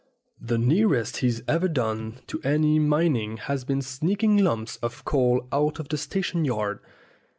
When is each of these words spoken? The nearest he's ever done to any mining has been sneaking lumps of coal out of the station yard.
The 0.41 0.57
nearest 0.57 1.17
he's 1.17 1.43
ever 1.47 1.67
done 1.67 2.21
to 2.25 2.41
any 2.41 2.79
mining 2.79 3.37
has 3.37 3.63
been 3.63 3.83
sneaking 3.83 4.37
lumps 4.37 4.77
of 4.77 5.05
coal 5.05 5.47
out 5.51 5.77
of 5.77 5.89
the 5.89 5.97
station 5.99 6.43
yard. 6.43 6.79